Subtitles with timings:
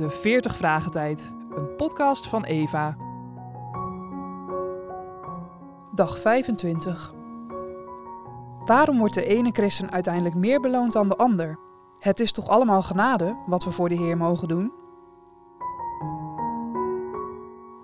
[0.00, 2.96] de 40 Vragen Tijd, een podcast van Eva.
[5.94, 7.12] Dag 25.
[8.64, 11.58] Waarom wordt de ene christen uiteindelijk meer beloond dan de ander?
[11.98, 14.72] Het is toch allemaal genade wat we voor de Heer mogen doen?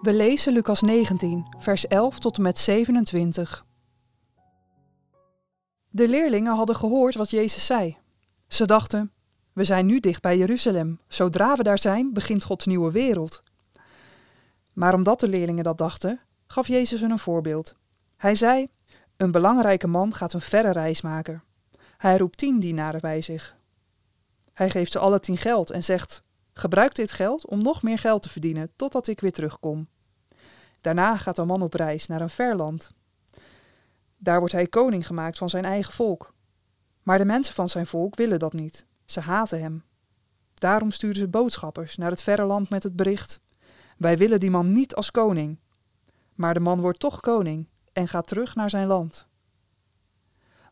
[0.00, 3.66] We lezen Lucas 19, vers 11 tot en met 27.
[5.88, 7.96] De leerlingen hadden gehoord wat Jezus zei.
[8.48, 9.13] Ze dachten:
[9.54, 11.00] We zijn nu dicht bij Jeruzalem.
[11.08, 13.42] Zodra we daar zijn, begint Gods nieuwe wereld.
[14.72, 17.74] Maar omdat de leerlingen dat dachten, gaf Jezus hun een voorbeeld.
[18.16, 18.68] Hij zei:
[19.16, 21.42] Een belangrijke man gaat een verre reis maken.
[21.96, 23.56] Hij roept tien dienaren bij zich.
[24.52, 28.22] Hij geeft ze alle tien geld en zegt: Gebruik dit geld om nog meer geld
[28.22, 29.88] te verdienen totdat ik weer terugkom.
[30.80, 32.92] Daarna gaat de man op reis naar een ver land.
[34.16, 36.34] Daar wordt hij koning gemaakt van zijn eigen volk.
[37.02, 38.86] Maar de mensen van zijn volk willen dat niet.
[39.04, 39.84] Ze haten hem.
[40.54, 43.40] Daarom sturen ze boodschappers naar het verre land met het bericht:
[43.96, 45.58] Wij willen die man niet als koning.
[46.34, 49.26] Maar de man wordt toch koning en gaat terug naar zijn land.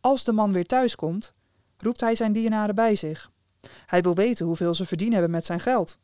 [0.00, 1.34] Als de man weer thuis komt,
[1.76, 3.30] roept hij zijn dienaren bij zich.
[3.86, 5.98] Hij wil weten hoeveel ze verdiend hebben met zijn geld.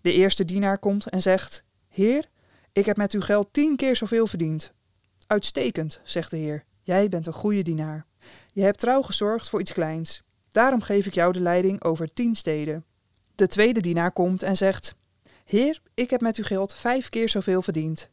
[0.00, 2.28] De eerste dienaar komt en zegt: Heer,
[2.72, 4.72] ik heb met uw geld tien keer zoveel verdiend.
[5.26, 6.64] Uitstekend, zegt de Heer.
[6.82, 8.06] Jij bent een goede dienaar.
[8.52, 10.22] Je hebt trouw gezorgd voor iets kleins.
[10.52, 12.84] Daarom geef ik jou de leiding over tien steden.
[13.34, 14.94] De tweede dienaar komt en zegt:
[15.44, 18.08] Heer, ik heb met uw geld vijf keer zoveel verdiend.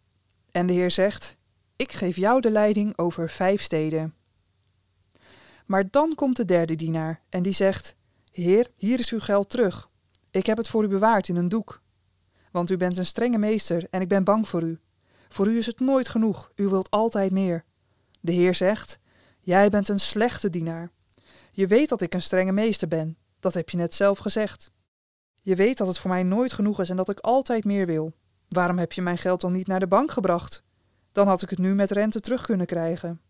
[0.52, 1.36] En de Heer zegt:
[1.76, 4.14] Ik geef jou de leiding over vijf steden.
[5.66, 7.96] Maar dan komt de derde dienaar en die zegt:
[8.32, 9.90] Heer, hier is uw geld terug.
[10.32, 11.82] Ik heb het voor u bewaard in een doek.
[12.52, 14.80] Want u bent een strenge meester en ik ben bang voor u.
[15.30, 17.64] Voor u is het nooit genoeg, u wilt altijd meer.
[18.20, 19.00] De Heer zegt:
[19.40, 20.92] Jij bent een slechte dienaar.
[21.60, 24.72] Je weet dat ik een strenge meester ben, dat heb je net zelf gezegd.
[25.42, 28.14] Je weet dat het voor mij nooit genoeg is en dat ik altijd meer wil.
[28.50, 30.64] Waarom heb je mijn geld dan niet naar de bank gebracht?
[31.12, 33.22] Dan had ik het nu met rente terug kunnen krijgen.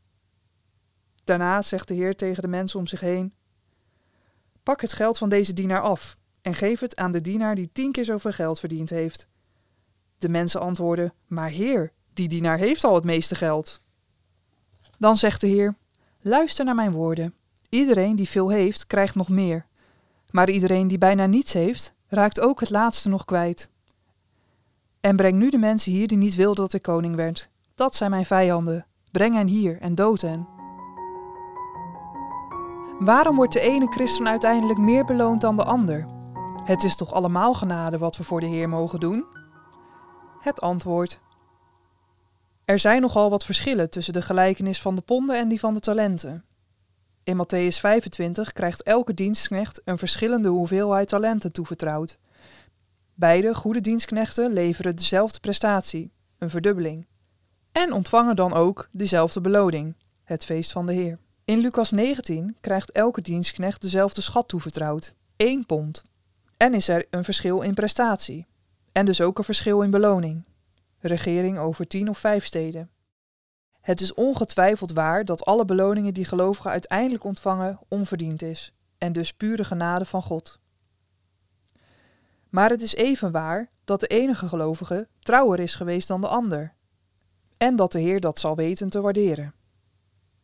[1.23, 3.33] Daarna zegt de Heer tegen de mensen om zich heen:
[4.63, 7.91] Pak het geld van deze dienaar af en geef het aan de dienaar die tien
[7.91, 9.27] keer zoveel geld verdiend heeft.
[10.17, 13.81] De mensen antwoorden: Maar Heer, die dienaar heeft al het meeste geld.
[14.97, 15.75] Dan zegt de Heer:
[16.19, 17.33] Luister naar mijn woorden.
[17.69, 19.65] Iedereen die veel heeft, krijgt nog meer.
[20.29, 23.69] Maar iedereen die bijna niets heeft, raakt ook het laatste nog kwijt.
[25.01, 27.49] En breng nu de mensen hier die niet wilden dat ik koning werd.
[27.75, 28.85] Dat zijn mijn vijanden.
[29.11, 30.47] Breng hen hier en dood hen.
[32.99, 36.07] Waarom wordt de ene christen uiteindelijk meer beloond dan de ander?
[36.63, 39.25] Het is toch allemaal genade wat we voor de Heer mogen doen?
[40.39, 41.19] Het antwoord.
[42.65, 45.79] Er zijn nogal wat verschillen tussen de gelijkenis van de ponden en die van de
[45.79, 46.43] talenten.
[47.29, 52.19] In Matthäus 25 krijgt elke dienstknecht een verschillende hoeveelheid talenten toevertrouwd.
[53.13, 57.07] Beide goede dienstknechten leveren dezelfde prestatie, een verdubbeling,
[57.71, 61.19] en ontvangen dan ook dezelfde beloning, het feest van de Heer.
[61.45, 66.03] In Lucas 19 krijgt elke dienstknecht dezelfde schat toevertrouwd, één pond.
[66.57, 68.47] En is er een verschil in prestatie,
[68.91, 70.43] en dus ook een verschil in beloning.
[70.99, 72.89] Regering over tien of vijf steden.
[73.89, 79.33] Het is ongetwijfeld waar dat alle beloningen die gelovigen uiteindelijk ontvangen onverdiend is, en dus
[79.33, 80.59] pure genade van God.
[82.49, 86.73] Maar het is even waar dat de enige gelovige trouwer is geweest dan de ander,
[87.57, 89.53] en dat de Heer dat zal weten te waarderen.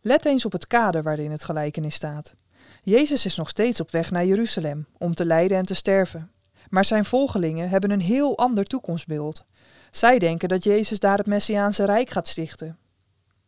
[0.02, 2.36] Let eens op het kader waarin het gelijkenis staat.
[2.84, 6.32] Jezus is nog steeds op weg naar Jeruzalem om te lijden en te sterven.
[6.70, 9.46] Maar zijn volgelingen hebben een heel ander toekomstbeeld.
[9.92, 12.78] Zij denken dat Jezus daar het Messiaanse Rijk gaat stichten.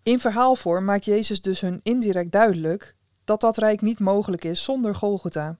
[0.08, 4.96] In verhaalvorm maakt Jezus dus hun indirect duidelijk dat dat rijk niet mogelijk is zonder
[4.96, 5.58] Golgotha.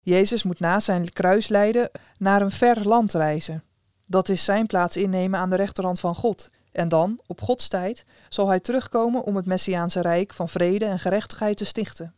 [0.00, 3.64] Jezus moet na zijn kruislijden naar een ver land reizen.
[4.04, 6.50] Dat is zijn plaats innemen aan de rechterhand van God.
[6.72, 10.98] En dan, op Gods tijd, zal hij terugkomen om het Messiaanse Rijk van vrede en
[10.98, 12.14] gerechtigheid te stichten.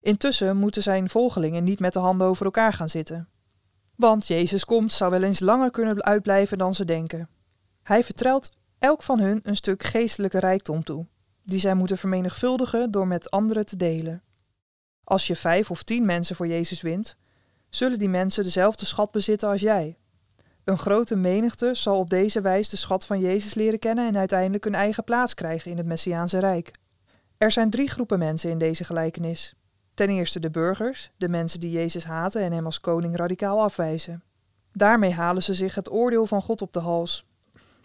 [0.00, 3.28] Intussen moeten zijn volgelingen niet met de handen over elkaar gaan zitten.
[3.96, 7.28] Want Jezus komt zou wel eens langer kunnen uitblijven dan ze denken.
[7.82, 11.06] Hij vertelt elk van hun een stuk geestelijke rijkdom toe,
[11.42, 14.22] die zij moeten vermenigvuldigen door met anderen te delen.
[15.04, 17.16] Als je vijf of tien mensen voor Jezus wint,
[17.68, 19.96] zullen die mensen dezelfde schat bezitten als jij.
[20.64, 24.64] Een grote menigte zal op deze wijze de schat van Jezus leren kennen en uiteindelijk
[24.64, 26.70] een eigen plaats krijgen in het Messiaanse Rijk.
[27.38, 29.54] Er zijn drie groepen mensen in deze gelijkenis.
[29.94, 34.22] Ten eerste de burgers, de mensen die Jezus haten en hem als koning radicaal afwijzen.
[34.72, 37.26] Daarmee halen ze zich het oordeel van God op de hals.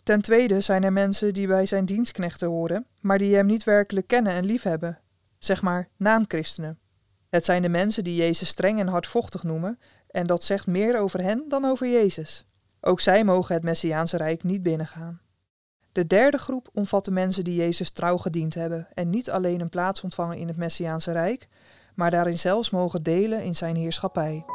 [0.04, 4.08] Ten tweede zijn er mensen die bij zijn dienstknechten horen, maar die hem niet werkelijk
[4.08, 5.00] kennen en liefhebben,
[5.38, 6.80] zeg maar naamchristenen.
[7.30, 9.80] Het zijn de mensen die Jezus streng en hardvochtig noemen
[10.12, 12.46] En dat zegt meer over hen dan over Jezus.
[12.82, 15.22] Ook zij mogen het Messiaanse Rijk niet binnengaan.
[15.92, 19.70] De derde groep omvat de mensen die Jezus trouw gediend hebben en niet alleen een
[19.70, 21.48] plaats ontvangen in het Messiaanse Rijk,
[21.96, 24.46] maar daarin zelfs mogen delen in zijn heerschappij.